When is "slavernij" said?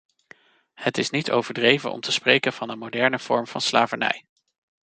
3.61-4.25